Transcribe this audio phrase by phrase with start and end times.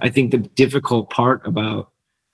[0.00, 1.90] I think the difficult part about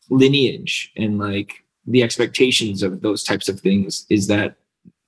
[0.09, 4.57] lineage and like the expectations of those types of things is that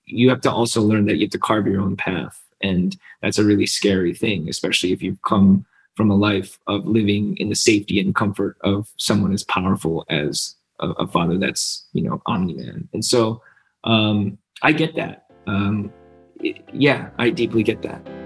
[0.05, 2.41] you have to also learn that you have to carve your own path.
[2.61, 7.37] And that's a really scary thing, especially if you've come from a life of living
[7.37, 12.03] in the safety and comfort of someone as powerful as a, a father that's, you
[12.03, 12.89] know, Omni Man.
[12.93, 13.43] And so
[13.85, 15.27] um, I get that.
[15.47, 15.93] Um,
[16.37, 18.22] it, yeah, I deeply get that.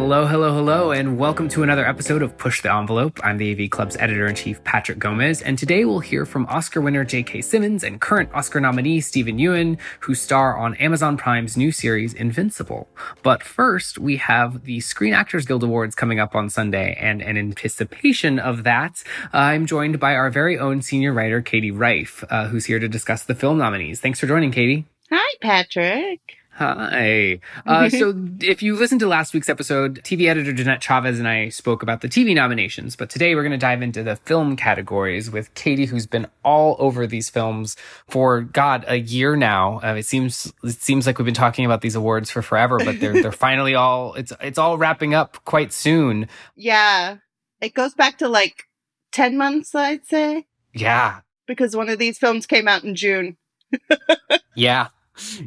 [0.00, 3.18] Hello, hello, hello, and welcome to another episode of Push the Envelope.
[3.24, 6.80] I'm the AV Club's editor in chief, Patrick Gomez, and today we'll hear from Oscar
[6.80, 7.42] winner J.K.
[7.42, 12.88] Simmons and current Oscar nominee Steven Yeun, who star on Amazon Prime's new series Invincible.
[13.24, 17.36] But first, we have the Screen Actors Guild Awards coming up on Sunday, and in
[17.36, 22.66] anticipation of that, I'm joined by our very own senior writer, Katie Rife, uh, who's
[22.66, 24.00] here to discuss the film nominees.
[24.00, 24.86] Thanks for joining, Katie.
[25.10, 26.37] Hi, Patrick.
[26.58, 27.40] Hi.
[27.66, 31.50] Uh, so, if you listened to last week's episode, TV editor Danette Chavez and I
[31.50, 32.96] spoke about the TV nominations.
[32.96, 36.76] But today we're going to dive into the film categories with Katie, who's been all
[36.78, 37.76] over these films
[38.08, 39.80] for God a year now.
[39.84, 43.00] Uh, it seems it seems like we've been talking about these awards for forever, but
[43.00, 46.26] they're they're finally all it's it's all wrapping up quite soon.
[46.56, 47.18] Yeah,
[47.60, 48.64] it goes back to like
[49.12, 50.46] ten months, I'd say.
[50.72, 53.36] Yeah, because one of these films came out in June.
[54.54, 54.88] yeah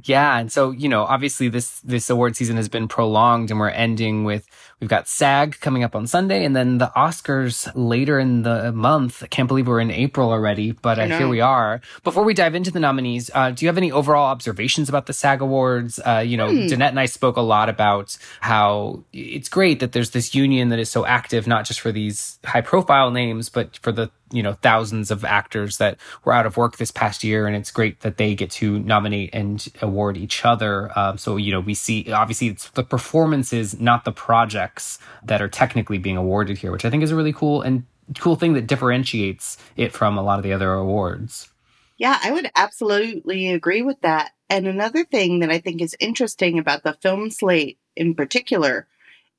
[0.04, 3.70] yeah, and so you know, obviously this this award season has been prolonged, and we're
[3.70, 4.48] ending with
[4.80, 9.24] we've got SAG coming up on Sunday, and then the Oscars later in the month.
[9.24, 11.82] I can't believe we're in April already, but uh, here we are.
[12.04, 15.14] Before we dive into the nominees, uh, do you have any overall observations about the
[15.14, 16.00] SAG Awards?
[16.00, 16.68] Uh, you know, hmm.
[16.68, 20.80] Danette and I spoke a lot about how it's great that there's this union that
[20.80, 24.54] is so active, not just for these high profile names, but for the you know
[24.54, 28.18] thousands of actors that were out of work this past year and it's great that
[28.18, 30.98] they get to nominate and award each other.
[30.98, 35.48] Um, so you know we see obviously it's the performances not the projects that are
[35.48, 37.86] technically being awarded here which i think is a really cool and
[38.20, 41.50] cool thing that differentiates it from a lot of the other awards.
[41.98, 44.32] Yeah i would absolutely agree with that.
[44.50, 48.88] And another thing that i think is interesting about the film slate in particular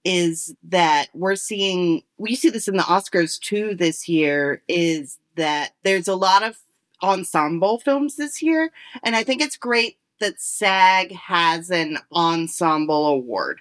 [0.05, 5.71] is that we're seeing, we see this in the Oscars too this year, is that
[5.83, 6.59] there's a lot of
[7.03, 8.71] ensemble films this year.
[9.03, 13.61] And I think it's great that SAG has an ensemble award.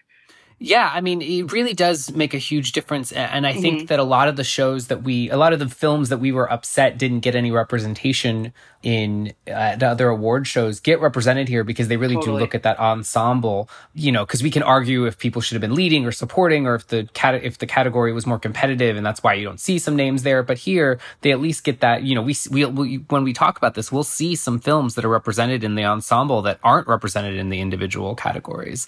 [0.63, 3.11] Yeah, I mean, it really does make a huge difference.
[3.11, 3.85] And I think mm-hmm.
[3.87, 6.31] that a lot of the shows that we, a lot of the films that we
[6.31, 11.63] were upset didn't get any representation in uh, the other award shows get represented here
[11.63, 12.37] because they really totally.
[12.37, 15.61] do look at that ensemble, you know, because we can argue if people should have
[15.61, 19.03] been leading or supporting or if the cat- if the category was more competitive and
[19.03, 20.43] that's why you don't see some names there.
[20.43, 23.57] But here they at least get that, you know, we, we, we when we talk
[23.57, 27.35] about this, we'll see some films that are represented in the ensemble that aren't represented
[27.35, 28.85] in the individual categories.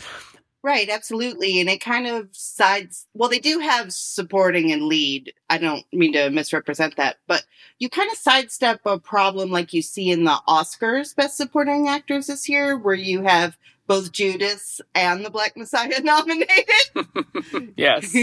[0.63, 1.59] Right, absolutely.
[1.59, 5.33] And it kind of sides, well, they do have supporting and lead.
[5.49, 7.43] I don't mean to misrepresent that, but
[7.79, 12.27] you kind of sidestep a problem like you see in the Oscars Best Supporting Actors
[12.27, 13.57] this year, where you have
[13.87, 17.73] both Judas and the Black Messiah nominated.
[17.77, 18.15] yes.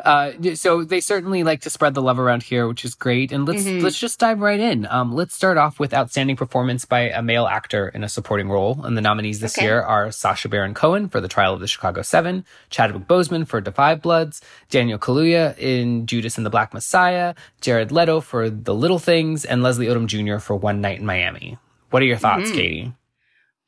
[0.00, 3.32] uh, so they certainly like to spread the love around here, which is great.
[3.32, 3.84] And let's mm-hmm.
[3.84, 4.86] let's just dive right in.
[4.86, 8.84] Um, let's start off with outstanding performance by a male actor in a supporting role.
[8.84, 9.66] And the nominees this okay.
[9.66, 13.62] year are Sacha Baron Cohen for The Trial of the Chicago Seven, Chadwick Boseman for
[13.62, 14.40] 5 Bloods,
[14.70, 19.62] Daniel Kaluuya in Judas and the Black Messiah, Jared Leto for The Little Things, and
[19.62, 20.38] Leslie Odom Jr.
[20.38, 21.58] for One Night in Miami.
[21.90, 22.54] What are your thoughts, mm-hmm.
[22.54, 22.92] Katie?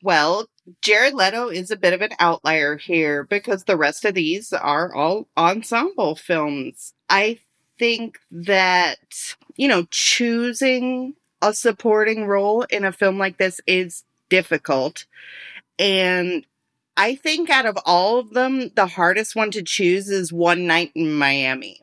[0.02, 0.46] Well,
[0.82, 4.94] Jared Leto is a bit of an outlier here because the rest of these are
[4.94, 6.94] all ensemble films.
[7.08, 7.38] I
[7.78, 8.98] think that,
[9.56, 15.06] you know, choosing a supporting role in a film like this is difficult.
[15.78, 16.46] And
[16.96, 20.92] I think out of all of them, the hardest one to choose is One Night
[20.94, 21.80] in Miami.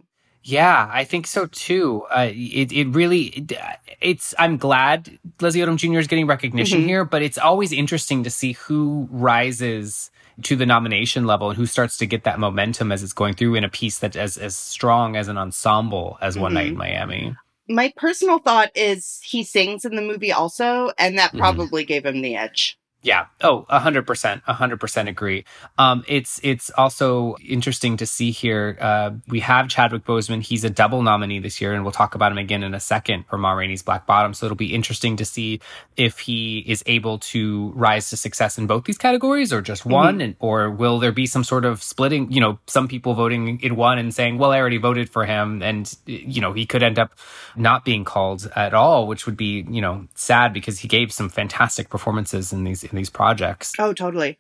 [0.48, 2.04] Yeah, I think so too.
[2.10, 3.52] Uh, it it really it,
[4.00, 4.34] it's.
[4.40, 6.00] I'm glad Leslie Odom Jr.
[6.00, 6.88] is getting recognition mm-hmm.
[6.88, 10.10] here, but it's always interesting to see who rises
[10.44, 13.56] to the nomination level and who starts to get that momentum as it's going through
[13.56, 16.44] in a piece that's as as strong as an ensemble as mm-hmm.
[16.44, 16.80] One Night in mm-hmm.
[16.80, 17.36] Miami.
[17.68, 21.40] My personal thought is he sings in the movie also, and that Mhm.
[21.40, 22.80] probably gave him the edge.
[23.08, 23.28] Yeah.
[23.40, 25.46] Oh, a hundred percent, a hundred percent agree.
[25.78, 28.78] Um, it's it's also interesting to see here.
[28.82, 30.42] Uh, we have Chadwick Boseman.
[30.42, 33.24] He's a double nominee this year, and we'll talk about him again in a second
[33.30, 34.34] for Ma Rainey's Black Bottom.
[34.34, 35.62] So it'll be interesting to see
[35.96, 40.20] if he is able to rise to success in both these categories, or just one,
[40.20, 42.30] and or will there be some sort of splitting?
[42.30, 45.64] You know, some people voting in one and saying, "Well, I already voted for him,"
[45.64, 47.14] and you know, he could end up
[47.56, 51.30] not being called at all, which would be you know sad because he gave some
[51.30, 53.74] fantastic performances in these in these projects.
[53.80, 54.40] Oh, totally.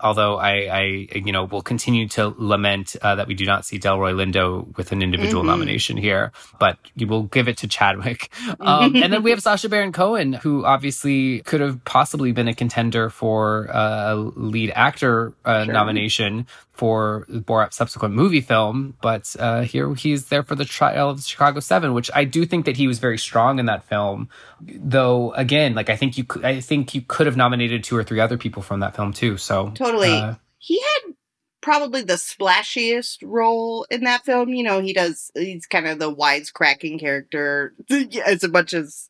[0.00, 0.80] Although I, I
[1.14, 4.90] you know, will continue to lament uh, that we do not see Delroy Lindo with
[4.90, 5.46] an individual Mhm.
[5.46, 8.28] nomination here, but you will give it to Chadwick.
[8.60, 12.54] Um, and then we have Sacha Baron Cohen, who obviously could have possibly been a
[12.54, 15.72] contender for a lead actor uh, Sure.
[15.72, 21.18] nomination for Borat's subsequent movie film, but uh, here he's there for the trial of
[21.18, 24.28] the Chicago Seven, which I do think that he was very strong in that film.
[24.60, 28.02] Though again, like I think you, could, I think you could have nominated two or
[28.02, 29.36] three other people from that film too.
[29.36, 30.12] So Totally.
[30.12, 31.14] uh, he had
[31.60, 34.48] probably the splashiest role in that film.
[34.48, 37.72] You know, he does, he's kind of the wisecracking character
[38.26, 39.08] as much as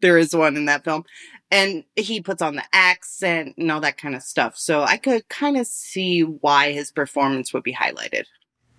[0.00, 1.04] there is one in that film.
[1.52, 4.56] And he puts on the accent and all that kind of stuff.
[4.56, 8.24] So I could kind of see why his performance would be highlighted.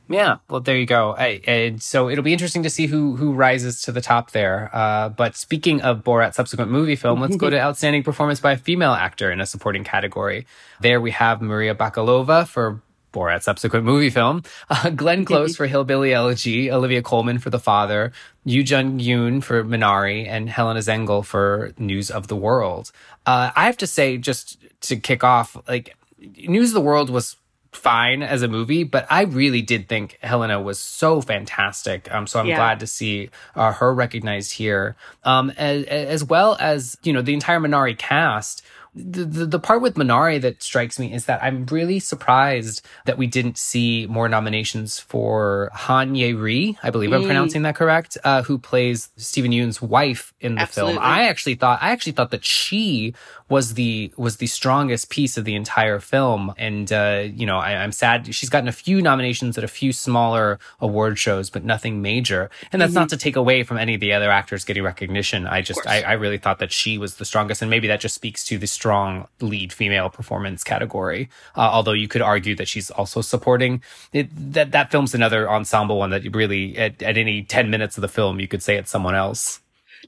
[0.09, 1.15] Yeah, well, there you go.
[1.15, 4.69] I, and so it'll be interesting to see who who rises to the top there.
[4.73, 8.57] Uh, but speaking of Borat's subsequent movie film, let's go to outstanding performance by a
[8.57, 10.45] female actor in a supporting category.
[10.81, 12.81] There we have Maria Bakalova for
[13.13, 18.11] Borat's subsequent movie film, uh, Glenn Close for Hillbilly Elegy, Olivia Colman for The Father,
[18.43, 22.91] Yu Jung Yoon for Minari, and Helena Zengel for News of the World.
[23.25, 27.37] Uh, I have to say, just to kick off, like News of the World was
[27.71, 32.11] fine as a movie, but I really did think Helena was so fantastic.
[32.13, 32.57] Um, so I'm Yeah.
[32.57, 37.33] glad to see uh, her recognized here, um, as, as well as you know the
[37.33, 38.61] entire Minari cast.
[38.95, 43.17] The, the the part with Minari that strikes me is that I'm really surprised that
[43.17, 46.77] we didn't see more nominations for Han Ye Ri.
[46.83, 47.25] I believe I'm Mm.
[47.25, 48.17] pronouncing that correct.
[48.23, 50.95] Uh, who plays Steven Yeun's wife in the Absolutely.
[50.95, 51.03] film?
[51.05, 53.15] I actually thought I actually thought that she
[53.49, 57.75] was the was the strongest piece of the entire film, and uh, you know I,
[57.83, 62.01] I'm sad she's gotten a few nominations at a few smaller award shows, but nothing
[62.01, 62.49] major.
[62.71, 65.47] And that's not to take away from any of the other actors getting recognition.
[65.47, 68.15] I just I, I really thought that she was the strongest, and maybe that just
[68.15, 71.29] speaks to the strong lead female performance category.
[71.55, 73.81] Uh, although you could argue that she's also supporting
[74.11, 78.01] it, that that film's another ensemble one that really at, at any ten minutes of
[78.01, 79.61] the film you could say it's someone else.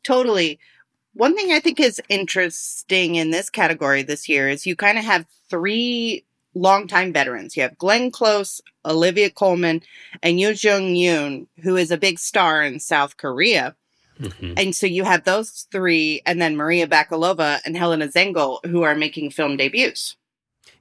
[0.03, 0.59] Totally.
[1.13, 5.05] One thing I think is interesting in this category this year is you kind of
[5.05, 7.55] have three longtime veterans.
[7.55, 9.83] You have Glenn Close, Olivia Colman,
[10.21, 13.73] and Yoo Jung Yoon, who is a big star in South Korea.
[14.57, 18.95] And so you have those three, and then Maria Bakalova and Helena Zengel, who are
[18.95, 20.15] making film debuts.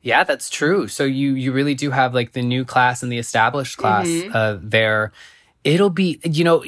[0.03, 0.87] Yeah, that's true.
[0.89, 4.35] So you you really do have like the new class and the established class Mhm.
[4.35, 5.13] uh, there.
[5.65, 6.59] It'll be, you know,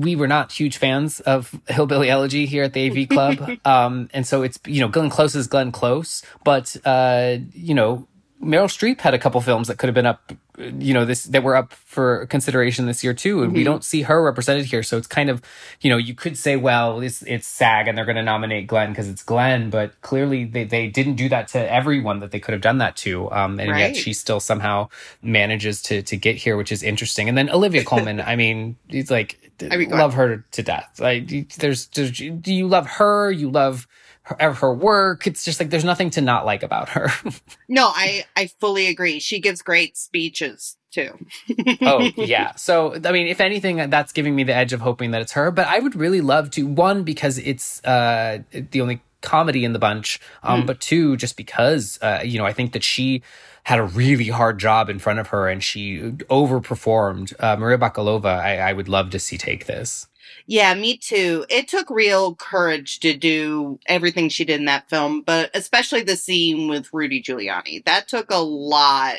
[0.00, 4.26] we were not huge fans of Hillbilly Elegy here at the AV Club, um, and
[4.26, 8.08] so it's you know Glenn Close is Glenn Close, but uh, you know
[8.42, 11.42] Meryl Streep had a couple films that could have been up, you know, this that
[11.42, 13.64] were up for consideration this year too, and we Mhm.
[13.64, 14.82] don't see her represented here.
[14.82, 15.42] So it's kind of,
[15.80, 18.90] you know, you could say, well, it's it's SAG and they're going to nominate Glenn
[18.90, 22.52] because it's Glenn, but clearly they they didn't do that to everyone that they could
[22.52, 23.80] have done that to, um, and Right.
[23.80, 24.88] yet she still somehow
[25.22, 27.28] manages to to get here, which is interesting.
[27.28, 29.38] And then Olivia coleman I mean, it's like
[29.70, 30.98] I mean, love her to death.
[31.00, 33.30] Like there's, there's do you love her?
[33.32, 33.86] You love.
[34.26, 37.10] Her, her work it's just like there's nothing to not like about her
[37.68, 39.20] No, I, I fully agree.
[39.20, 41.10] She gives great speeches too.
[41.82, 45.20] oh yeah so i mean if anything that's giving me the edge of hoping that
[45.20, 49.62] it's her but i would really love to one because it's uh the only comedy
[49.64, 50.66] in the bunch um Mm.
[50.66, 53.22] but two just because uh you know i think that she
[53.64, 58.38] had a really hard job in front of her and she overperformed uh maria bakalova
[58.38, 60.06] i, I would love to see take this
[60.46, 61.44] Yeah, me too.
[61.48, 66.16] It took real courage to do everything she did in that film, but especially the
[66.16, 67.84] scene with Rudy Giuliani.
[67.84, 69.16] That took a lot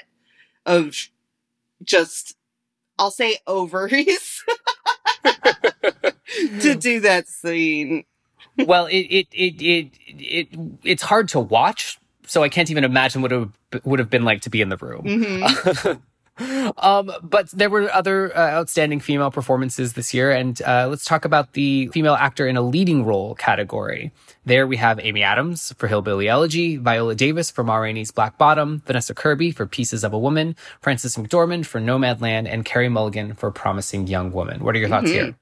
[0.65, 0.95] of
[1.83, 2.37] just,
[2.97, 4.43] I'll say ovaries
[6.59, 8.05] to do that scene.
[8.57, 10.47] well it it it it, it
[10.83, 13.47] it's hard to watch so i can't even imagine what it
[13.83, 15.91] would, have been like to be in the room hmm
[16.77, 21.25] um, but there were other uh, outstanding female performances this year, and uh, let's talk
[21.25, 24.11] about the female actor in a leading role category.
[24.45, 28.81] There we have Amy Adams for Hillbilly Elegy, Viola Davis for Ma Rainey's Black Bottom,
[28.85, 33.51] Vanessa Kirby for Pieces of a Woman, Frances McDormand for Nomadland, and Carey Mulligan for
[33.51, 34.63] Promising Young Woman.
[34.63, 35.13] What are your thoughts Mhm.
[35.13, 35.35] here?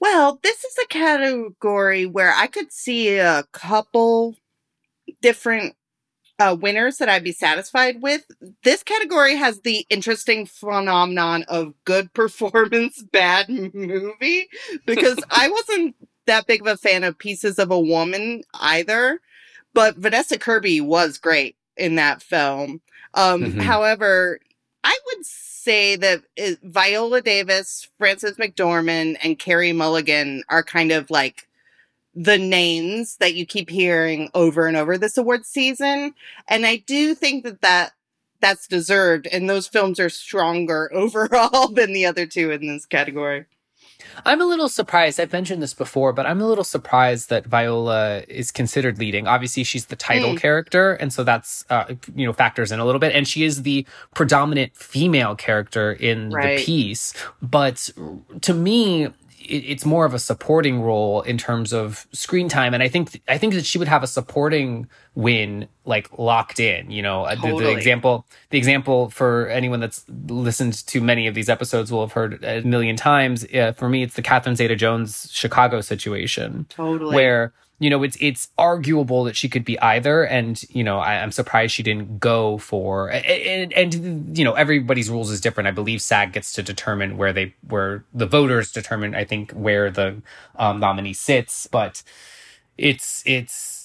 [0.00, 4.36] Well, this is a category where I could see a couple
[5.20, 5.74] different
[6.40, 8.24] uh, winners that I'd be satisfied with.
[8.64, 14.48] This category has the interesting phenomenon of good performance, bad movie,
[14.86, 15.94] because I wasn't
[16.26, 19.20] that big of a fan of Pieces of a Woman either,
[19.74, 22.80] but Vanessa Kirby was great in that film.
[23.14, 23.62] Um, Mhm.
[23.62, 24.38] However,
[24.82, 26.22] I would say that
[26.62, 31.46] Viola Davis, Frances McDormand, and Carey Mulligan are kind of like
[32.14, 36.14] the names that you keep hearing over and over this award season.
[36.48, 37.92] And I do think that, that
[38.40, 39.26] that's deserved.
[39.28, 43.46] And those films are stronger overall than the other two in this category.
[44.24, 45.20] I'm a little surprised.
[45.20, 49.26] I've mentioned this before, but I'm a little surprised that Viola is considered leading.
[49.26, 50.38] Obviously, she's the title Mm.
[50.40, 53.14] character, and so that's uh, you know factors in a little bit.
[53.14, 56.58] And she is the predominant female character in Right.
[56.58, 57.12] the piece.
[57.42, 57.90] But
[58.40, 59.08] to me,
[59.50, 62.72] it, it's more of a supporting role in terms of screen time.
[62.74, 66.90] And I think I think that she would have a supporting win like locked in.
[66.90, 71.34] You know, Uh, the- the, example the example for anyone that's listened to many of
[71.34, 73.44] these episodes will have heard a million times.
[73.52, 77.14] Uh, for me, it's the Catherine Zeta-Jones Chicago situation Totally.
[77.14, 81.16] where you know it's it's arguable that she could be either and you know I,
[81.16, 85.72] i'm surprised she didn't go for and, and you know everybody's rules is different i
[85.72, 90.22] believe sag gets to determine where they where the voters determine i think where the
[90.56, 92.04] um, nominee sits but
[92.78, 93.80] it's it's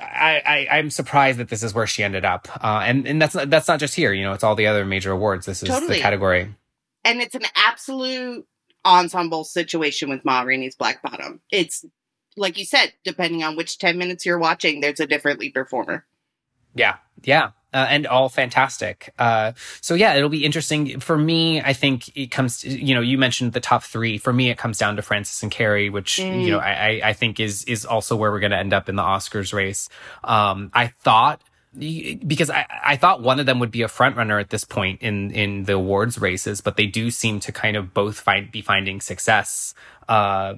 [0.00, 3.34] I, I I'm surprised that this is where she ended up, uh, and and that's
[3.34, 4.12] not, that's not just here.
[4.12, 5.46] You know, it's all the other major awards.
[5.46, 5.96] This is Totally.
[5.96, 6.52] the category.
[7.04, 8.44] and it's an absolute
[8.84, 11.40] ensemble situation with Ma Rainey's Black Bottom.
[11.52, 11.84] It's
[12.36, 16.04] like you said, depending on which 10 minutes you're watching, there's a different lead performer.
[16.74, 19.12] Yeah, yeah, uh, and all fantastic.
[19.18, 21.60] Uh, so yeah, it'll be interesting for me.
[21.60, 22.60] I think it comes.
[22.60, 24.18] To, you know, you mentioned the top three.
[24.18, 26.44] For me, it comes down to Frances and Carey, which Mm.
[26.44, 28.88] you know I, I I think is is also where we're going to end up
[28.88, 29.88] in the Oscars race.
[30.22, 31.40] Um, I thought
[31.76, 35.02] because I, I thought one of them would be a front runner at this point
[35.02, 38.62] in in the awards races, but they do seem to kind of both find be
[38.62, 39.74] finding success
[40.08, 40.54] uh,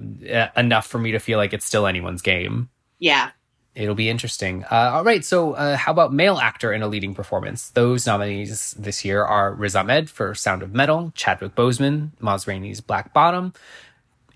[0.55, 2.69] enough for me to feel like it's still anyone's game.
[2.99, 3.31] Yeah.
[3.73, 4.65] It'll be interesting.
[4.65, 5.23] Uh, all right.
[5.23, 7.69] So, uh, how about male actor in a leading performance?
[7.69, 12.81] Those nominees this year are Riz Ahmed for Sound of Metal, Chadwick Boseman, Ma Rainey's
[12.81, 13.53] Black Bottom,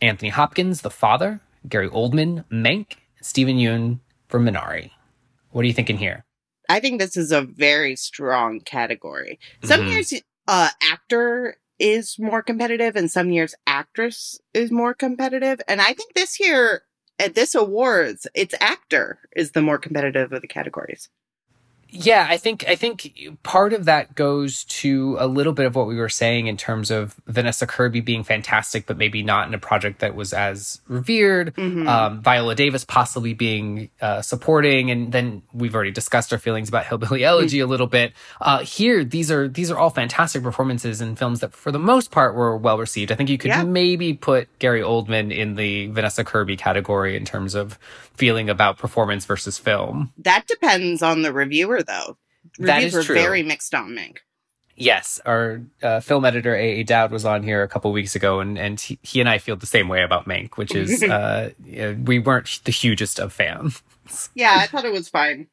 [0.02, 4.92] Anthony Hopkins, The Father, Gary Oldman, Mank, Steven Yeun for Minari.
[5.52, 6.25] What are you thinking here?
[6.70, 9.40] I think this is a very strong category.
[9.64, 9.90] Some Mhm.
[9.90, 10.14] years,
[10.48, 15.60] uh, actor is more competitive and some years actress is more competitive.
[15.68, 16.84] And I think this year
[17.20, 21.10] at this awards, it's actor is the more competitive of the categories.
[21.98, 25.88] Yeah, I think I think part of that goes to a little bit of what
[25.88, 29.58] we were saying in terms of Vanessa Kirby being fantastic, but maybe not in a
[29.58, 31.56] project that was as revered.
[31.56, 31.88] Mhm.
[31.88, 36.86] Um, Viola Davis possibly being uh, supporting, and then we've already discussed our feelings about
[36.86, 38.12] Hillbilly Elegy a little bit.
[38.42, 42.12] Uh, here, these are these are all fantastic performances in films that, for the most
[42.12, 43.12] part, were well received.
[43.12, 43.64] I think you could Yeah.
[43.64, 47.80] maybe put Gary Oldman in the Vanessa Kirby category in terms of
[48.16, 50.12] feeling about performance versus film.
[50.20, 52.18] That depends on the reviewer, though.
[52.60, 53.16] That Reviews is were true.
[53.16, 54.18] very mixed on Mank.
[54.78, 56.80] Yes, our uh, film editor A.
[56.80, 56.84] A.
[56.84, 59.56] Dowd was on here a couple weeks ago, and and he, he and I feel
[59.56, 61.52] the same way about Mank, which is uh,
[62.04, 63.82] we weren't the hugest of fans.
[64.36, 65.48] Yeah, I thought it was fine.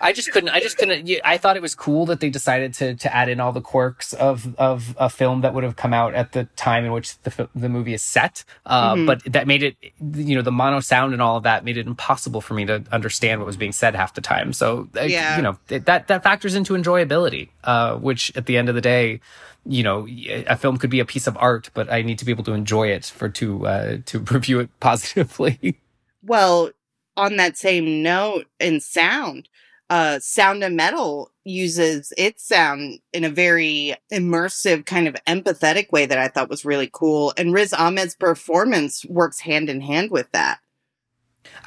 [0.00, 0.48] I just couldn't.
[0.48, 1.10] I just couldn't.
[1.24, 4.12] I thought it was cool that they decided to to add in all the quirks
[4.14, 7.48] of of a film that would have come out at the time in which the
[7.54, 8.44] the movie is set.
[8.64, 9.06] Uh, Mhm.
[9.06, 11.86] But that made it, you know, the mono sound and all of that made it
[11.86, 14.52] impossible for me to understand what was being said half the time.
[14.54, 15.36] So, uh, Yeah.
[15.36, 18.80] you know, it, that that factors into enjoyability, uh, which at the end of the
[18.80, 19.20] day.
[19.66, 20.06] You know,
[20.46, 22.54] a film could be a piece of art, but I need to be able to
[22.54, 25.78] enjoy it for to uh, to review it positively.
[26.22, 26.70] Well,
[27.18, 29.48] on that same note, in sound,
[29.90, 36.04] uh, Sound of Metal uses its sound in a very immersive, kind of empathetic way
[36.06, 37.32] that I thought was really cool.
[37.38, 40.58] And Riz Ahmed's performance works hand in hand with that.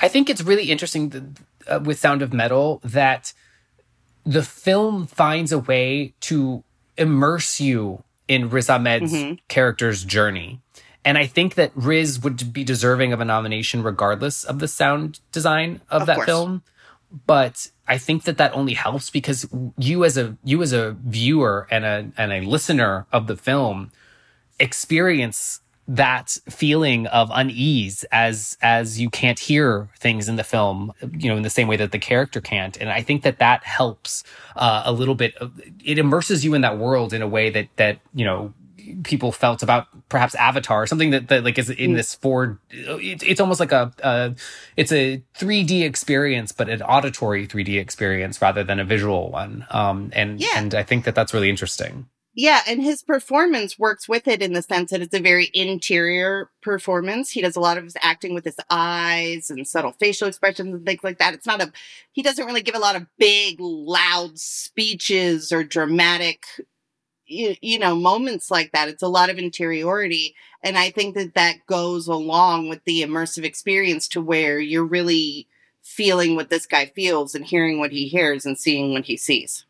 [0.01, 1.23] I think it's really interesting th-
[1.67, 3.33] uh, with Sound of Metal that
[4.23, 6.63] the film finds a way to
[6.97, 9.39] immerse you in Riz Ahmed's Mhm.
[9.47, 10.59] character's journey.
[11.03, 15.19] And I think that Riz would be deserving of a nomination regardless of the sound
[15.31, 16.25] design of, Of that course.
[16.27, 16.61] film.
[17.25, 19.45] But I think that that only helps because
[19.77, 23.91] you as a you as a viewer and a and a listener of the film
[24.61, 31.27] experience that feeling of unease as as you can't hear things in the film you
[31.27, 32.77] know in the same way that the character can't.
[32.77, 34.23] And i think that that helps
[34.55, 35.35] uh, a little bit
[35.83, 38.53] it immerses you in that world in a way that that you know
[39.03, 41.95] people felt about perhaps Avatar, something that, that like is in mm.
[41.95, 42.59] this four.
[42.69, 44.35] It, it's almost like a, a
[44.77, 49.65] it's a 3D experience, but an auditory 3D experience rather than a visual one.
[49.69, 50.49] Um, and yeah.
[50.55, 52.07] and I think that that's really interesting.
[52.33, 56.49] Yeah, and his performance works with it in the sense that it's a very interior
[56.61, 57.29] performance.
[57.29, 60.85] He does a lot of his acting with his eyes and subtle facial expressions and
[60.85, 61.33] things like that.
[61.33, 61.73] It's not a
[62.13, 66.45] he doesn't really give a lot of big loud speeches or dramatic
[67.31, 68.89] you, you know moments like that.
[68.89, 73.43] It's a lot of interiority and I think that that goes along with the immersive
[73.43, 75.47] experience to where you're really
[75.81, 79.65] feeling what this guy feels and hearing what he hears and seeing what he sees.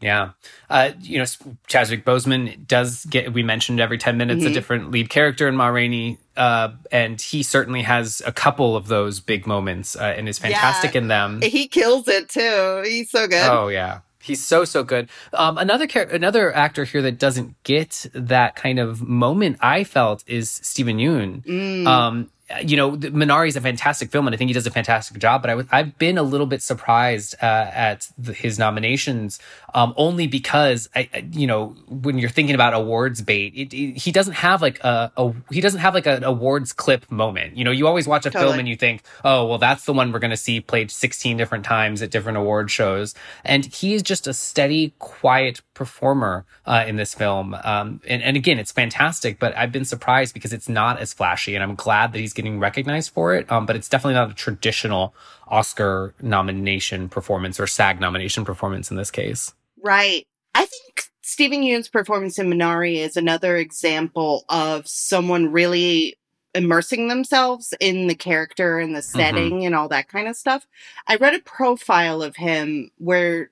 [0.00, 0.30] Yeah.
[0.68, 1.24] Uh, you know,
[1.68, 4.50] Chadwick Boseman does get, we mentioned every 10 minutes mm-hmm.
[4.50, 6.18] a different lead character in Ma Rainey.
[6.36, 10.94] Uh, and he certainly has a couple of those big moments uh, and is fantastic
[10.94, 11.40] yeah, in them.
[11.40, 12.82] He kills it too.
[12.84, 13.48] He's so good.
[13.48, 14.00] Oh, yeah.
[14.22, 15.08] He's so so good.
[15.32, 20.22] Um, another char- another actor here that doesn't get that kind of moment I felt
[20.26, 21.44] is Steven Yeun.
[21.44, 21.86] Mm.
[21.86, 22.30] Um,
[22.64, 25.42] you know, Minari is a fantastic film, and I think he does a fantastic job.
[25.42, 29.38] But I w- I've been a little bit surprised uh, at the, his nominations,
[29.74, 34.12] um, only because I, you know, when you're thinking about awards bait, it, it, he
[34.12, 37.56] doesn't have like a, a, he doesn't have like an awards clip moment.
[37.56, 38.50] You know, you always watch a totally.
[38.50, 41.36] film and you think, oh, well, that's the one we're going to see played 16
[41.36, 46.84] different times at different award shows, and he is just a steady, quiet performer uh,
[46.86, 47.54] in this film.
[47.64, 51.54] Um, and, and again, it's fantastic, but I've been surprised because it's not as flashy,
[51.54, 53.50] and I'm glad that he's getting recognized for it.
[53.50, 55.14] Um, but it's definitely not a traditional
[55.48, 59.52] Oscar nomination performance or SAG nomination performance in this case.
[59.82, 60.26] Right.
[60.54, 66.16] I think Steven Yeun's performance in Minari is another example of someone really
[66.54, 69.18] immersing themselves in the character and the mm-hmm.
[69.18, 69.66] setting mm-hmm.
[69.66, 70.66] and all that kind of stuff.
[71.06, 73.50] I read a profile of him where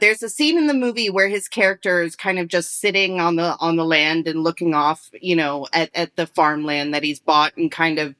[0.00, 3.36] there's a scene in the movie where his character is kind of just sitting on
[3.36, 7.20] the on the land and looking off, you know, at, at the farmland that he's
[7.20, 8.14] bought and kind of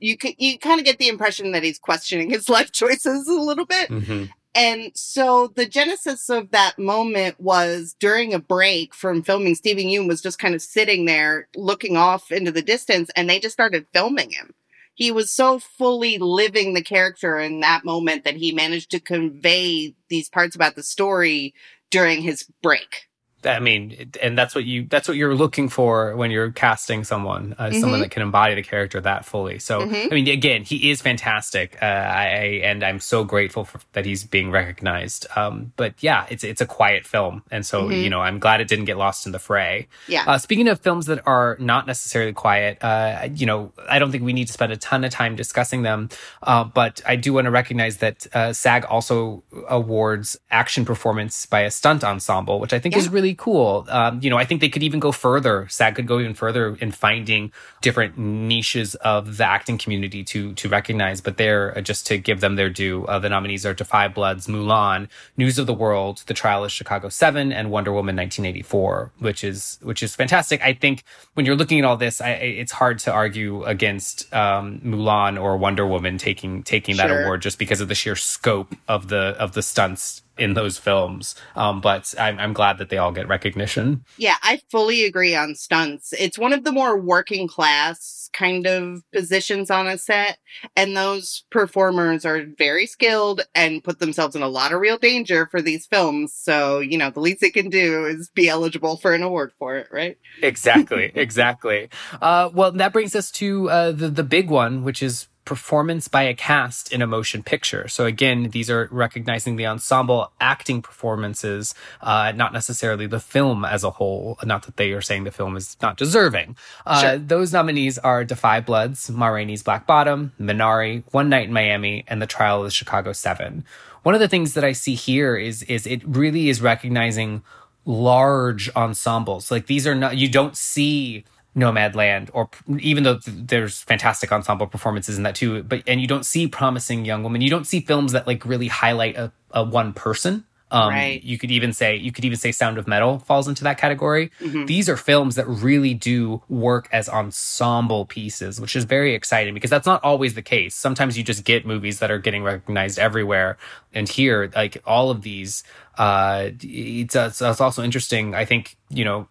[0.00, 3.34] you can you kind of get the impression that he's questioning his life choices a
[3.34, 3.90] little bit.
[3.90, 4.24] Mm-hmm.
[4.52, 9.54] And so the genesis of that moment was during a break from filming.
[9.54, 13.38] Steven Yeun was just kind of sitting there looking off into the distance and they
[13.38, 14.52] just started filming him
[15.00, 19.94] he was so fully living the character in that moment that he managed to convey
[20.10, 21.54] these parts about the story
[21.90, 23.08] during his break.
[23.44, 27.54] I mean, and that's what you that's what you're looking for when you're casting someone,
[27.58, 27.80] uh, mm-hmm.
[27.80, 29.58] someone that can embody the character that fully.
[29.58, 30.12] So, mm-hmm.
[30.12, 34.24] I mean, again, he is fantastic, uh, I, and I'm so grateful for, that he's
[34.24, 35.26] being recognized.
[35.36, 37.92] Um, but yeah, it's it's a quiet film, and so mm-hmm.
[37.92, 39.88] you know, I'm glad it didn't get lost in the fray.
[40.06, 40.24] Yeah.
[40.26, 44.24] Uh, speaking of films that are not necessarily quiet, uh, you know, I don't think
[44.24, 46.10] we need to spend a ton of time discussing them,
[46.42, 51.60] uh, but I do want to recognize that uh, SAG also awards action performance by
[51.60, 53.00] a stunt ensemble, which I think yeah.
[53.00, 53.86] is really really cool.
[53.88, 55.66] Um, you know, I think they could even go further.
[55.68, 60.68] SAG could go even further in finding different niches of the acting community to to
[60.68, 61.20] recognize.
[61.20, 63.04] But they're uh, just to give them their due.
[63.06, 66.72] Uh, the nominees are Da 5 Bloods, Mulan, News of the World, The Trial of
[66.72, 70.62] Chicago Seven, and Wonder Woman 1984, which is which is fantastic.
[70.62, 74.80] I think when you're looking at all this, I, it's hard to argue against um,
[74.80, 77.08] Mulan or Wonder Woman taking taking sure.
[77.08, 80.78] that award just because of the sheer scope of the of the stunts in those
[80.78, 81.34] films.
[81.54, 84.04] Um, but I'm, I'm glad that they all get recognition.
[84.16, 86.14] Yeah, I fully agree on stunts.
[86.18, 90.38] It's one of the more working class kind of positions on a set.
[90.76, 95.46] And those performers are very skilled and put themselves in a lot of real danger
[95.50, 96.32] for these films.
[96.32, 99.76] So, you know, the least they can do is be eligible for an award for
[99.76, 100.16] it, right?
[100.42, 101.90] Exactly, exactly.
[102.20, 106.22] Uh, well, that brings us to uh, the, the big one, which is performance by
[106.22, 107.88] a cast in a motion picture.
[107.88, 113.82] So again, these are recognizing the ensemble acting performances, uh, not necessarily the film as
[113.82, 114.38] a whole.
[114.44, 116.56] Not that they are saying the film is not deserving.
[116.86, 117.18] Uh, sure.
[117.18, 122.04] Those nominees are Da 5 Bloods, Ma Rainey's Black Bottom, Minari, One Night in Miami,
[122.06, 123.64] and The Trial of the Chicago Seven.
[124.04, 127.42] One of the things that I see here is is it really is recognizing
[127.84, 129.50] large ensembles.
[129.50, 131.24] Like these are not you don't see
[131.56, 136.24] Nomadland, or even though there's fantastic ensemble performances in that too, but and you don't
[136.24, 139.92] see promising young women, you don't see films that like really highlight a, a one
[139.92, 140.44] person.
[140.70, 141.22] Um, right.
[141.22, 144.30] You could even say you could even say Sound of Metal falls into that category.
[144.40, 144.66] Mm-hmm.
[144.66, 149.70] These are films that really do work as ensemble pieces, which is very exciting because
[149.70, 150.74] that's not always the case.
[150.74, 153.58] Sometimes you just get movies that are getting recognized everywhere,
[153.92, 155.64] and here, like all of these,
[155.98, 158.34] uh, it's, it's also interesting.
[158.34, 159.28] I think you know,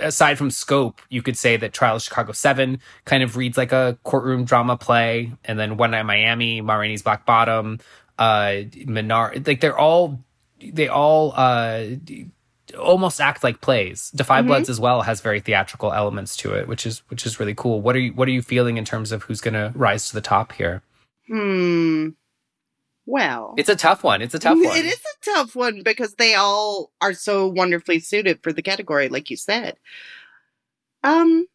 [0.00, 3.72] aside from scope, you could say that Trial of Chicago Seven kind of reads like
[3.72, 7.78] a courtroom drama play, and then One Night in Miami, Ma Rainey's Black Bottom,
[8.18, 10.20] uh, Minar, like they're all
[10.60, 11.84] they all uh,
[12.78, 14.10] almost act like plays.
[14.10, 14.48] Da 5 mm-hmm.
[14.48, 17.80] Bloods as well has very theatrical elements to it, which is which is really cool.
[17.80, 20.14] What are you what are you feeling in terms of who's going to rise to
[20.14, 20.82] the top here?
[21.28, 22.10] Hmm.
[23.08, 24.20] Well, it's a tough one.
[24.20, 24.76] It's a tough one.
[24.76, 29.08] It is a tough one because they all are so wonderfully suited for the category,
[29.08, 29.76] like you said.
[31.04, 31.46] Um,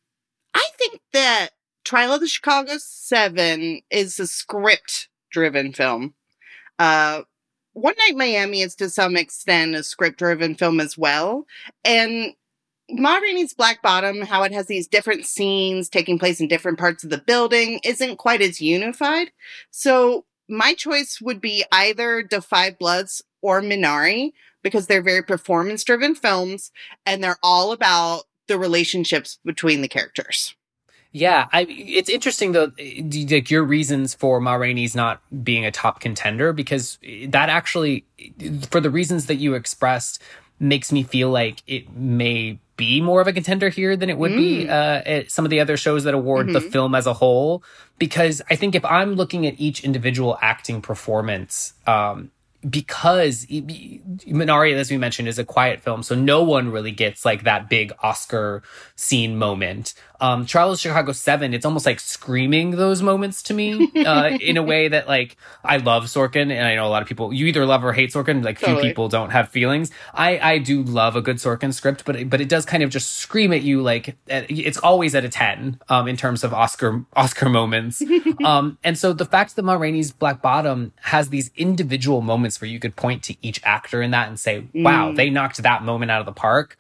[0.54, 1.50] I think that
[1.84, 6.14] Trial of the Chicago Seven is a script driven film.
[6.80, 7.24] Uh,
[7.74, 11.46] One Night Miami is to some extent a script driven film as well.
[11.86, 12.34] And
[12.90, 17.04] Ma Rainey's Black Bottom, how it has these different scenes taking place in different parts
[17.04, 19.32] of the building, isn't quite as unified.
[19.70, 25.84] So my choice would be either Da 5 Bloods or Minari because they're very performance
[25.84, 26.72] driven films
[27.06, 30.56] and they're all about the relationships between the characters.
[31.14, 36.00] Yeah, I, it's interesting though, like your reasons for Ma Rainey's not being a top
[36.00, 38.06] contender because that actually,
[38.70, 40.22] for the reasons that you expressed,
[40.60, 44.32] makes me feel like it may be more of a contender here than it would
[44.32, 44.38] mm.
[44.38, 46.54] be uh, at some of the other shows that award mm-hmm.
[46.54, 47.64] the film as a whole.
[47.98, 52.32] Because I think if I'm looking at each individual acting performance, um,
[52.68, 57.44] because Minari, as we mentioned, is a quiet film, so no one really gets like
[57.44, 58.62] that big Oscar
[58.96, 63.92] scene moment um, Trial of Chicago 7, it's almost like screaming those moments to me
[64.06, 67.08] uh, in a way that, like, I love Sorkin, and I know a lot of
[67.08, 68.82] people, you either love or hate Sorkin, like, totally.
[68.82, 69.90] few people don't have feelings.
[70.14, 73.14] I, I do love a good Sorkin script, but, but it does kind of just
[73.14, 77.50] scream at you, like, it's always at a 10 um, in terms of Oscar, Oscar
[77.50, 78.04] moments.
[78.46, 82.70] um, and so the fact that Ma Rainey's Black Bottom has these individual moments where
[82.70, 85.16] you could point to each actor in that and say, wow, mm.
[85.16, 86.78] they knocked that moment out of the park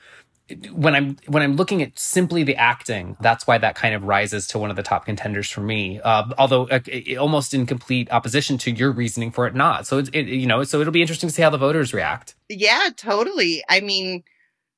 [0.71, 4.47] when I'm when I'm looking at simply the acting, that's why that kind of rises
[4.47, 5.99] to one of the top contenders for me.
[5.99, 6.79] Uh, although uh,
[7.19, 9.87] almost in complete opposition to your reasoning for it not.
[9.87, 12.35] So it's it, you know so it'll be interesting to see how the voters react.
[12.49, 13.63] Yeah, totally.
[13.69, 14.23] I mean,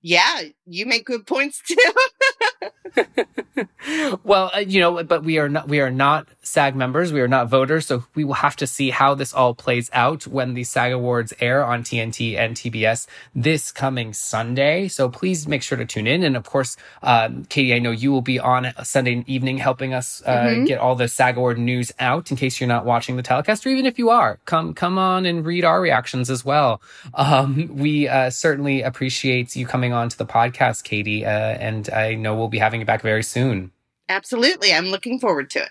[0.01, 1.75] yeah, you make good points too.
[4.23, 7.11] well, uh, you know, but we are not we are not SAG members.
[7.11, 10.27] We are not voters, so we will have to see how this all plays out
[10.27, 14.87] when the SAG Awards air on TNT and TBS this coming Sunday.
[14.87, 16.23] So please make sure to tune in.
[16.23, 20.21] And of course, um, Katie, I know you will be on Sunday evening helping us
[20.25, 20.65] uh, mm-hmm.
[20.65, 23.69] get all the SAG Award news out in case you're not watching the telecast, or
[23.69, 26.81] even if you are, come come on and read our reactions as well.
[27.13, 32.15] Um, we uh, certainly appreciate you coming on to the podcast, Katie, uh, and I
[32.15, 33.71] know we'll be having it back very soon.
[34.09, 34.73] Absolutely.
[34.73, 35.69] I'm looking forward to it.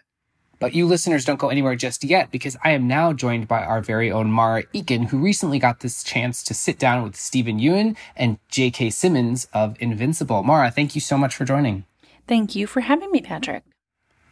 [0.58, 3.80] But you listeners don't go anywhere just yet because I am now joined by our
[3.80, 7.96] very own Mara Eakin, who recently got this chance to sit down with Steven Yeun
[8.16, 8.90] and J.K.
[8.90, 10.44] Simmons of Invincible.
[10.44, 11.84] Mara, thank you so much for joining.
[12.28, 13.64] Thank you for having me, Patrick.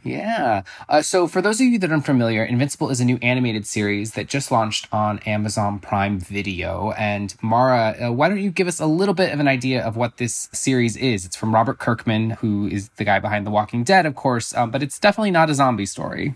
[0.02, 0.62] Yeah.
[0.88, 4.12] Uh, so, for those of you that aren't familiar, Invincible is a new animated series
[4.12, 6.92] that just launched on Amazon Prime Video.
[6.92, 9.96] And Mara, uh, why don't you give us a little bit of an idea of
[9.96, 11.26] what this series is?
[11.26, 14.70] It's from Robert Kirkman, who is the guy behind The Walking Dead, of course, um,
[14.70, 16.34] but it's definitely not a zombie story.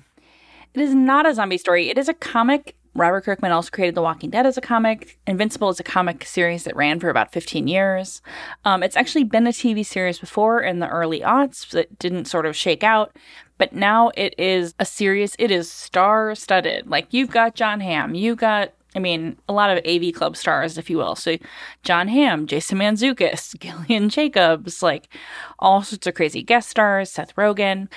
[0.74, 1.88] It is not a zombie story.
[1.88, 5.18] It is a comic Robert Kirkman also created The Walking Dead as a comic.
[5.26, 8.22] Invincible is a comic series that ran for about 15 years.
[8.64, 12.46] Um, it's actually been a TV series before in the early aughts that didn't sort
[12.46, 13.16] of shake out.
[13.56, 16.88] But now it is a serious, it is star studded.
[16.88, 20.78] Like you've got Jon Hamm, you got I mean, a lot of AV Club stars,
[20.78, 21.16] if you will.
[21.16, 21.36] So,
[21.82, 25.08] Jon Hamm, Jason Mantzoukas, Gillian Jacobs, like
[25.58, 27.88] all sorts of crazy guest stars, Seth Rogen.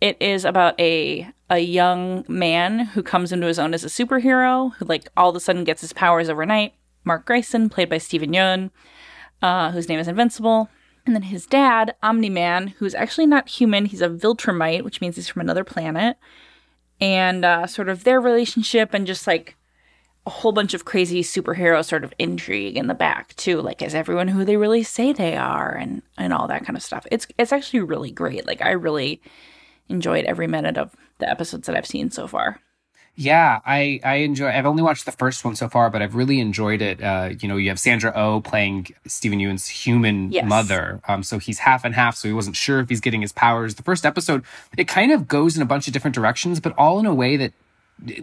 [0.00, 4.74] It is about a a young man who comes into his own as a superhero,
[4.74, 6.74] who like all of a sudden gets his powers overnight.
[7.04, 8.70] Mark Grayson, played by Steven Yeun,
[9.42, 10.68] uh, whose name is Invincible.
[11.04, 15.16] And then his dad, Omni Man, who's actually not human, he's a Viltrumite, which means
[15.16, 16.16] he's from another planet.
[17.00, 19.56] And uh, sort of their relationship and just like
[20.26, 23.60] a whole bunch of crazy superhero sort of intrigue in the back too.
[23.60, 26.82] Like, is everyone who they really say they are, and and all that kind of
[26.82, 27.06] stuff.
[27.10, 28.46] It's it's actually really great.
[28.46, 29.20] Like, I really
[29.88, 32.60] enjoyed every minute of the episodes that I've seen so far.
[33.14, 34.48] Yeah, I I enjoy.
[34.48, 37.02] I've only watched the first one so far, but I've really enjoyed it.
[37.02, 40.48] Uh, you know, you have Sandra O oh playing Steven Yeun's human yes.
[40.48, 41.00] mother.
[41.06, 42.16] Um, so he's half and half.
[42.16, 43.74] So he wasn't sure if he's getting his powers.
[43.74, 44.44] The first episode,
[44.78, 47.36] it kind of goes in a bunch of different directions, but all in a way
[47.36, 47.52] that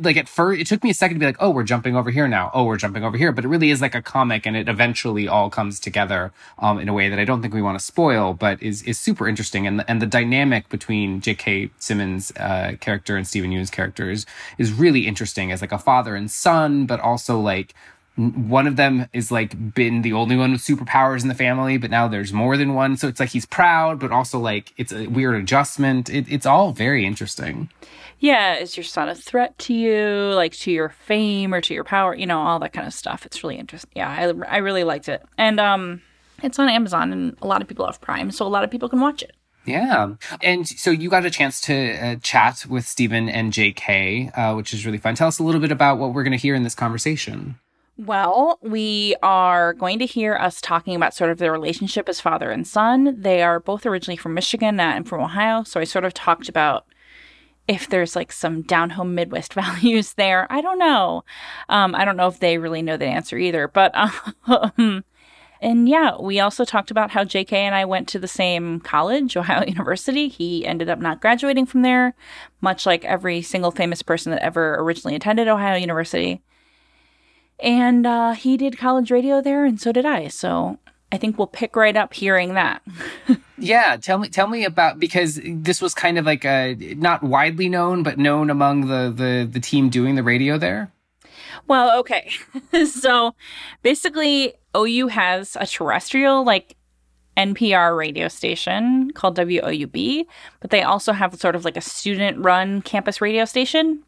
[0.02, 2.12] like at first it took me a second to be like oh we're jumping over
[2.12, 2.52] here now.
[2.54, 3.32] Oh we're jumping over here.
[3.32, 6.90] But it really is like a comic and it eventually all comes together um, in
[6.90, 9.68] a way that i don't think we want to spoil but is is super interesting.
[9.68, 14.26] And the, and the dynamic between j.k simmons uh, character and steven yeun's character is,
[14.58, 17.74] is really interesting as like a father and son but also like
[18.20, 21.90] one of them is like been the only one with superpowers in the family, but
[21.90, 22.98] now there's more than one.
[22.98, 26.10] So it's like he's proud, but also like it's a weird adjustment.
[26.10, 27.70] It, it's all very interesting
[28.20, 31.86] yeah, is your son a threat to you, like to your fame or to your
[31.86, 33.26] power, you know, all that kind of stuff.
[33.26, 33.92] It's really interesting.
[33.96, 35.24] Yeah, I, I really liked it.
[35.38, 36.02] And um
[36.44, 38.90] It's on Amazon, and a lot of people have Prime, so a lot of people
[38.90, 39.32] can watch it.
[39.66, 40.16] Yeah.
[40.42, 44.74] And so you got a chance to uh, chat with Steven and JK, uh, which
[44.74, 45.16] is really fun.
[45.16, 47.60] Tell us a little bit about what we're going to hear in this conversation.
[48.00, 52.50] Well, we are going to hear us talking about sort of their relationship as father
[52.50, 53.14] and son.
[53.20, 55.64] They are both originally from Michigan and from Ohio.
[55.64, 56.86] So I sort of talked about
[57.68, 60.48] if there's like some down home Midwest values there.
[60.50, 61.26] I don't know.
[61.68, 63.68] Um, I don't know if they really know the answer either.
[63.68, 63.92] But
[64.48, 65.04] um,
[65.60, 69.36] and yeah, we also talked about how JK and I went to the same college,
[69.36, 70.30] Ohio University.
[70.30, 72.16] He ended up not graduating from there,
[72.62, 76.42] much like every single famous person that ever originally attended Ohio University.
[77.62, 80.28] And uh, he did college radio there, and so did I.
[80.30, 80.80] So
[81.12, 82.82] I think we'll pick right up hearing that.
[83.58, 87.68] yeah, tell me tell me about because this was kind of like a not widely
[87.68, 90.92] known, but known among the the, the team doing the radio there.
[91.68, 92.32] Well, okay.
[92.86, 93.36] so
[93.84, 96.76] basically, OU has a terrestrial, like
[97.38, 100.26] NPR radio station called WOUB,
[100.60, 104.04] but they also have sort of like a student run campus radio station.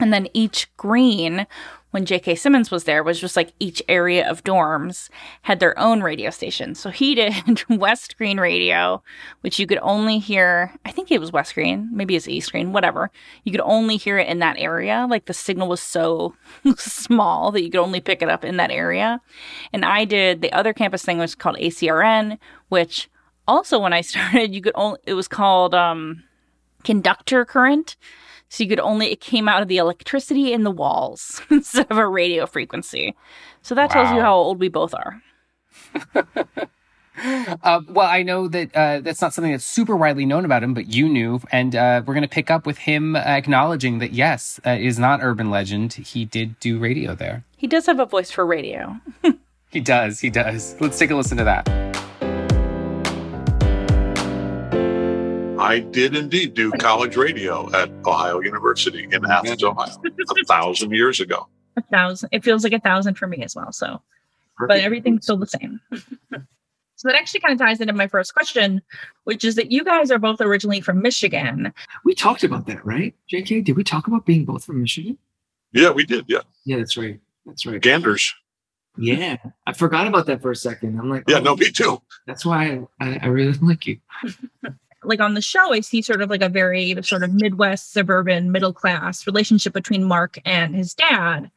[0.00, 1.46] And then each green
[1.92, 2.34] when J.K.
[2.34, 5.08] Simmons was there was just like each area of dorms
[5.42, 6.74] had their own radio station.
[6.74, 9.02] So he did West Green radio,
[9.42, 12.72] which you could only hear, I think it was West Green, maybe it's East Green,
[12.72, 13.10] whatever.
[13.44, 15.06] You could only hear it in that area.
[15.08, 16.34] Like the signal was so
[16.76, 19.20] small that you could only pick it up in that area.
[19.72, 22.38] And I did the other campus thing which was called ACRN,
[22.70, 23.10] which
[23.46, 26.24] also when I started, you could only, it was called um,
[26.84, 27.96] conductor current.
[28.52, 31.96] So you could only, it came out of the electricity in the walls instead of
[31.96, 33.14] a radio frequency.
[33.62, 33.94] So that wow.
[33.94, 35.22] tells you how old we both are.
[37.62, 40.74] uh, well, I know that uh, that's not something that's super widely known about him,
[40.74, 44.60] but you knew, and uh, we're going to pick up with him acknowledging that yes,
[44.66, 45.94] uh, is not urban legend.
[45.94, 47.44] He did do radio there.
[47.56, 49.00] He does have a voice for radio.
[49.70, 50.20] he does.
[50.20, 50.76] He does.
[50.78, 51.91] Let's take a listen to that.
[55.62, 61.20] I did indeed do college radio at Ohio University in Athens, Ohio, a thousand years
[61.20, 61.46] ago.
[61.76, 62.30] A thousand.
[62.32, 63.72] It feels like a thousand for me as well.
[63.72, 64.02] So,
[64.56, 64.68] Perfect.
[64.68, 65.80] but everything's still the same.
[65.92, 68.82] so that actually kind of ties into my first question,
[69.22, 71.72] which is that you guys are both originally from Michigan.
[72.04, 73.64] We talked about that, right, JK?
[73.64, 75.16] Did we talk about being both from Michigan?
[75.72, 76.24] Yeah, we did.
[76.26, 76.40] Yeah.
[76.64, 77.20] Yeah, that's right.
[77.46, 77.80] That's right.
[77.80, 78.34] Ganders.
[78.98, 80.98] Yeah, I forgot about that for a second.
[80.98, 82.02] I'm like, yeah, oh, no, me too.
[82.26, 83.98] That's why I, I, I really like you.
[85.04, 88.52] like on the show, I see sort of like a very sort of Midwest suburban
[88.52, 91.50] middle class relationship between Mark and his dad.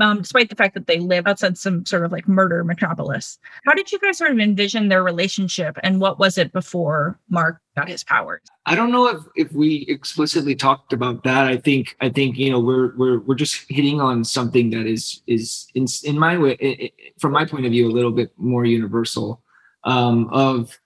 [0.00, 3.38] Um, despite the fact that they live outside some sort of like murder metropolis.
[3.66, 7.60] How did you guys sort of envision their relationship and what was it before Mark
[7.76, 8.40] got his powers?
[8.64, 11.46] I don't know if, if we explicitly talked about that.
[11.46, 15.20] I think I think you know we're we're we're just hitting on something that is
[15.26, 19.42] is in in my way from my point of view a little bit more universal
[19.84, 20.78] um, of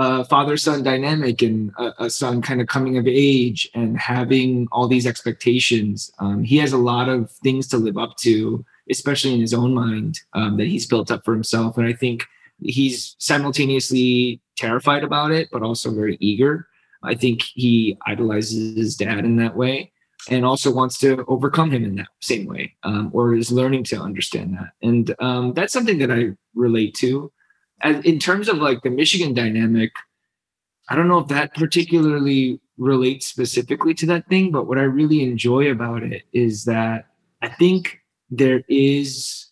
[0.00, 4.66] a father son dynamic and a, a, son kind of coming of age and having
[4.72, 6.10] all these expectations.
[6.18, 9.74] Um, he has a lot of things to live up to, especially in his own
[9.74, 11.76] mind um, that he's built up for himself.
[11.76, 12.24] And I think
[12.62, 16.66] he's simultaneously terrified about it, but also very eager.
[17.02, 19.92] I think he idolizes his dad in that way
[20.30, 24.00] and also wants to overcome him in that same way um, or is learning to
[24.00, 24.70] understand that.
[24.82, 27.30] And um, that's something that I relate to
[27.80, 29.92] as, in terms of like the Michigan dynamic,
[30.88, 35.22] I don't know if that particularly relates specifically to that thing, but what I really
[35.22, 37.06] enjoy about it is that
[37.42, 39.46] I think there is,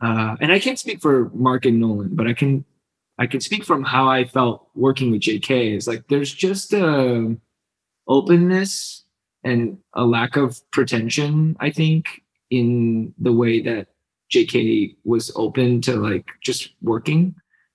[0.00, 2.64] uh, and I can't speak for Mark and Nolan, but I can,
[3.18, 5.76] I can speak from how I felt working with JK.
[5.76, 7.36] Is like there's just a
[8.08, 9.04] openness
[9.44, 11.56] and a lack of pretension.
[11.60, 13.88] I think in the way that
[14.32, 17.34] JK was open to like just working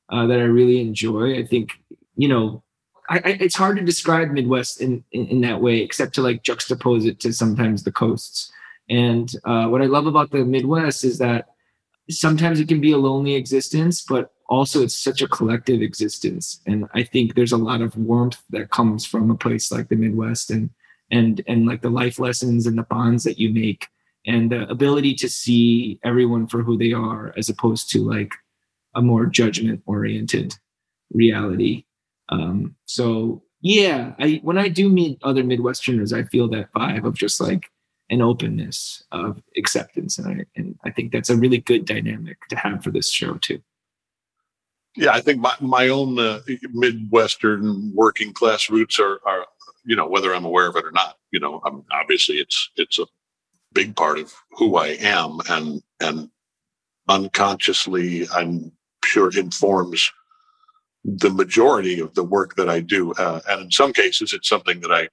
[0.10, 1.38] uh, that I really enjoy.
[1.38, 1.72] I think
[2.18, 2.64] you know,
[3.10, 6.44] I, I, it's hard to describe Midwest in, in, in that way, except to like
[6.44, 8.52] juxtapose it to sometimes the coasts.
[8.90, 11.50] And uh, what I love about the Midwest is that
[12.10, 16.62] sometimes it can be a lonely existence, but also it's such a collective existence.
[16.66, 19.96] And I think there's a lot of warmth that comes from a place like the
[19.96, 20.70] Midwest and
[21.10, 23.88] and and like the life lessons and the bonds that you make
[24.26, 28.34] and the ability to see everyone for who they are as opposed to like
[28.98, 30.56] a more judgment oriented
[31.14, 31.86] reality.
[32.30, 37.16] Um, so yeah, I when I do meet other Midwesterners, I feel that vibe of
[37.16, 37.72] just like
[38.10, 42.56] an openness of acceptance, and I and I think that's a really good dynamic to
[42.56, 43.62] have for this show too.
[44.96, 49.46] Yeah, I think my my own uh, Midwestern working class roots are are
[49.86, 51.18] you know whether I'm aware of it or not.
[51.32, 53.06] You know, I'm, obviously it's it's a
[53.74, 56.30] big part of who I am, and and
[57.10, 58.72] unconsciously I'm
[59.08, 60.12] sure informs
[61.04, 63.14] the majority of the work that I do.
[63.14, 65.08] Uh, and in some cases, it's something that I,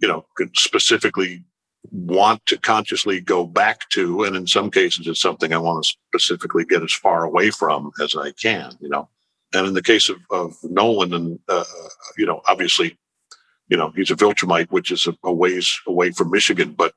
[0.00, 1.44] you know, could specifically
[1.90, 4.24] want to consciously go back to.
[4.24, 7.90] And in some cases, it's something I want to specifically get as far away from
[8.02, 9.08] as I can, you know.
[9.54, 11.64] And in the case of, of Nolan, and, uh,
[12.16, 12.98] you know, obviously,
[13.68, 16.92] you know, he's a Viltrumite, which is a, a ways away from Michigan, but,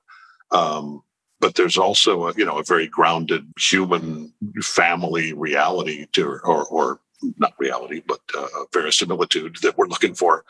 [0.51, 1.01] um,
[1.41, 7.01] but there's also a, you know, a very grounded human family reality to, or, or
[7.37, 10.45] not reality, but uh, verisimilitude that we're looking for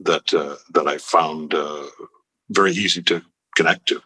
[0.00, 1.86] that, uh, that I found, uh,
[2.50, 3.22] very easy to
[3.56, 4.00] connect to.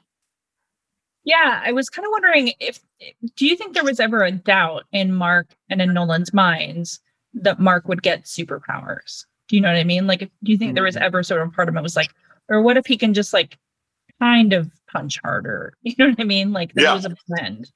[1.25, 2.81] Yeah, I was kind of wondering if
[3.37, 7.01] do you think there was ever a doubt in Mark and in Nolan's minds
[7.35, 9.27] that Mark would get superpowers?
[9.49, 10.07] Do you know what I mean?
[10.07, 11.05] Like, do you think there was mm-hmm.
[11.05, 12.15] ever sort of part of it was like,
[12.49, 13.59] or what if he can just like
[14.21, 15.75] kind of punch harder?
[15.83, 16.53] You know what I mean?
[16.53, 16.95] Like, there yeah.
[16.95, 17.71] was a blend.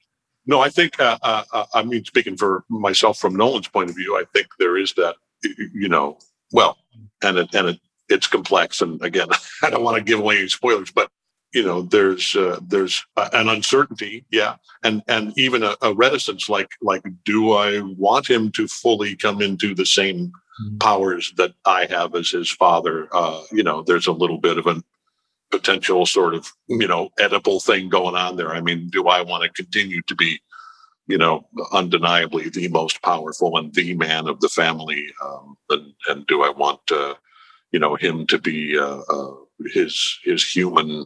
[0.45, 3.95] No, I think, uh, uh, uh, I mean, speaking for myself from Nolan's point of
[3.95, 6.19] view, I think there is that, you know,
[6.51, 6.77] well,
[7.23, 8.81] and it, and it, it's complex.
[8.81, 9.27] And again,
[9.63, 11.09] I don't want to give away any spoilers, but
[11.55, 16.69] you know there's uh, there's an uncertainty yeah and and even a, a, reticence like
[16.81, 20.77] like do i want him to fully come into the same mm-hmm.
[20.79, 24.67] powers that i have as his father uh, you know there's a little bit of
[24.67, 24.83] a
[25.57, 29.43] potential sort of you know Oedipal thing going on there i mean do i want
[29.43, 30.39] to continue to be
[31.07, 36.27] you know undeniably the most powerful and the man of the family um, and, and
[36.27, 37.15] do i want uh,
[37.71, 39.33] you know him to be uh, uh,
[39.73, 41.05] his his human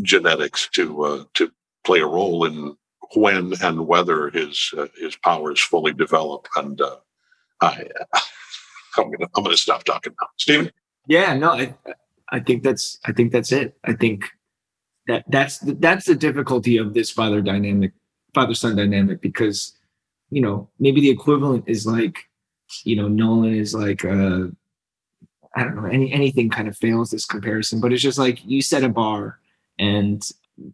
[0.00, 1.50] genetics to uh, to
[1.84, 2.76] play a role in
[3.14, 6.48] when and whether his uh, his powers fully develop.
[6.56, 6.96] And uh,
[7.60, 7.84] I,
[8.96, 10.70] I'm gonna I'm gonna stop talking now, Steven.
[11.06, 11.74] Yeah, no, I
[12.32, 13.76] I think that's I think that's it.
[13.84, 14.24] I think
[15.06, 17.92] that that's the, that's the difficulty of this father dynamic,
[18.34, 19.76] father son dynamic, because
[20.30, 22.16] you know maybe the equivalent is like
[22.84, 24.46] you know Nolan is like uh
[25.54, 28.62] I don't know any anything kind of fails this comparison, but it's just like you
[28.62, 29.38] set a bar
[29.78, 30.26] and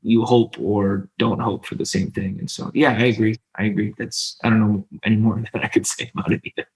[0.02, 2.36] you hope or don't hope for the same thing.
[2.38, 3.38] And so, yeah, I agree.
[3.56, 3.94] I agree.
[3.98, 6.68] That's, I don't know any more that I could say about it either.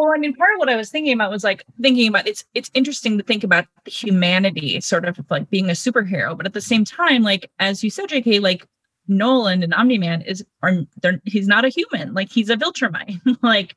[0.00, 2.42] Well, I mean, part of what I was thinking about was like thinking about it's
[2.54, 6.54] it's interesting to think about the humanity sort of like being a superhero, but at
[6.54, 8.66] the same time, like as you said, JK, like
[9.08, 10.86] Nolan and Omni Man is are
[11.26, 13.20] he's not a human, like he's a Viltrumite.
[13.42, 13.76] like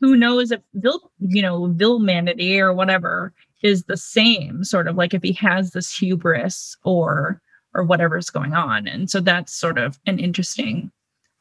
[0.00, 5.12] who knows if Vil you know Vilmanity or whatever is the same sort of like
[5.12, 7.42] if he has this hubris or
[7.74, 8.88] or whatever's going on.
[8.88, 10.90] And so that's sort of an interesting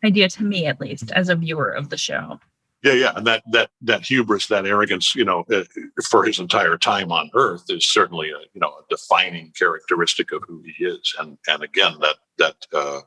[0.03, 2.41] idea to me at least as a viewer of the show
[2.83, 5.63] yeah yeah and that that that hubris that arrogance you know uh,
[6.09, 10.43] for his entire time on earth is certainly a you know a defining characteristic of
[10.47, 11.15] who he is.
[11.19, 13.01] And and again that that uh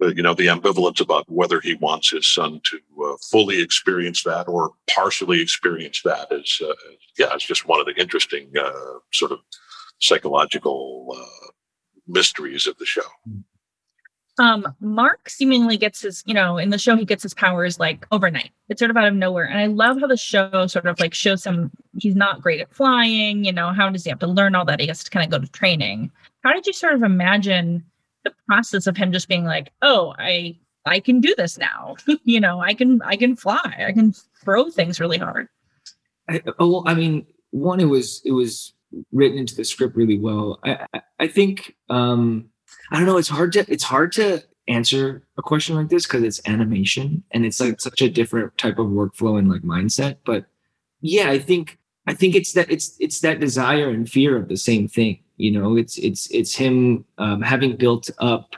[0.00, 4.48] you know the ambivalence about whether he wants his son to uh, fully experience that
[4.48, 6.72] or partially experience that is uh,
[7.18, 9.38] yeah it's just one of the interesting uh, sort of
[10.00, 11.50] psychological uh,
[12.08, 13.02] mysteries of the show
[14.38, 18.06] um mark seemingly gets his you know in the show he gets his powers like
[18.12, 20.98] overnight it's sort of out of nowhere and i love how the show sort of
[21.00, 24.26] like shows him he's not great at flying you know how does he have to
[24.26, 26.10] learn all that he has to kind of go to training
[26.42, 27.84] how did you sort of imagine
[28.24, 31.96] the process of him just being like, "Oh, I I can do this now.
[32.24, 33.84] you know, I can I can fly.
[33.86, 35.48] I can throw things really hard."
[36.28, 38.74] I, oh, I mean, one, it was it was
[39.12, 40.58] written into the script really well.
[40.64, 42.50] I I, I think um,
[42.92, 43.16] I don't know.
[43.16, 47.44] It's hard to it's hard to answer a question like this because it's animation and
[47.44, 50.18] it's like such a different type of workflow and like mindset.
[50.26, 50.44] But
[51.00, 54.58] yeah, I think I think it's that it's it's that desire and fear of the
[54.58, 55.20] same thing.
[55.38, 58.56] You know, it's it's it's him um, having built up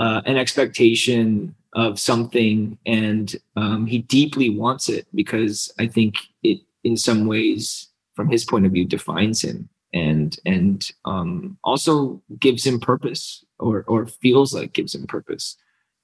[0.00, 6.62] uh, an expectation of something, and um, he deeply wants it because I think it,
[6.82, 12.66] in some ways, from his point of view, defines him and and um, also gives
[12.66, 15.56] him purpose, or or feels like gives him purpose.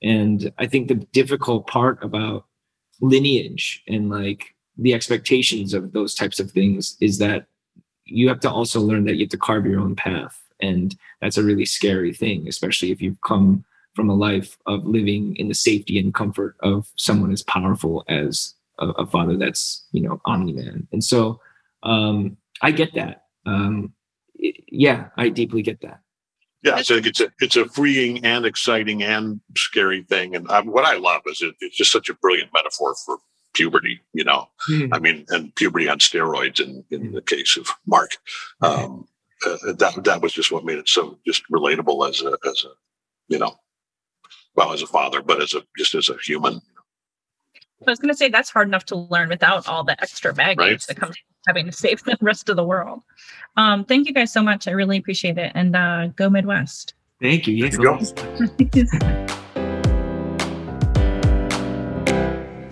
[0.03, 2.47] And I think the difficult part about
[3.01, 7.47] lineage and like the expectations of those types of things is that
[8.05, 10.41] you have to also learn that you have to carve your own path.
[10.61, 15.37] And that's a really scary thing, especially if you've come from a life of living
[15.37, 20.01] in the safety and comfort of someone as powerful as a, a father that's, you
[20.01, 20.89] know, Omni Man.
[20.93, 21.41] And so
[21.83, 23.22] um, I get that.
[23.47, 23.93] Um,
[24.35, 26.01] it, yeah, I deeply get that.
[26.63, 30.69] Yeah, I think it's a it's a freeing and exciting and scary thing, and um,
[30.69, 33.19] what I love is it, it's just such a brilliant metaphor for
[33.53, 34.49] puberty, you know.
[34.71, 34.91] Mm.
[34.93, 37.15] I mean, and puberty on steroids in, in hmm.
[37.15, 38.17] the case of Mark.
[38.61, 39.09] Um,
[39.45, 42.69] uh, that that was just what made it so just relatable as a as a
[43.29, 43.57] you know,
[44.55, 46.61] well as a father, but as a just as a human.
[47.87, 50.59] I was going to say that's hard enough to learn without all the extra baggage
[50.59, 50.83] Right.
[50.87, 53.03] that comes with having to save the rest of the world.
[53.57, 54.69] Um, thank you guys so much.
[54.69, 55.53] I really appreciate it.
[55.55, 56.95] And uh, go Midwest.
[57.21, 57.55] Thank you.
[57.55, 57.99] Yeah, you go.
[57.99, 59.27] go.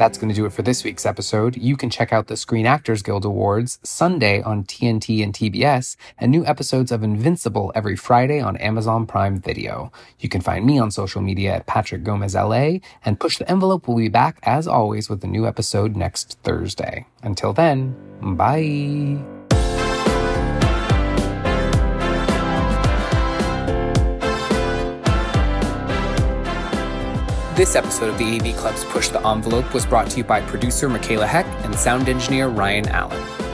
[0.01, 1.59] That's going to do it for this week's episode.
[1.59, 6.33] You can check out the Screen Actors Guild Awards Sunday on TNT and TBS, and
[6.33, 9.93] new episodes of Invincible every Friday on Amazon Prime Video.
[10.19, 13.87] You can find me on social media at Patrick Gomez LA, and Push the Envelope
[13.87, 17.07] will be back as always with a new episode next Thursday.
[17.23, 19.40] Until then, bye.
[27.61, 30.89] This episode of the AV Club's Push the Envelope was brought to you by producer
[30.89, 33.50] Michaela Heck and sound engineer Ryan Allen.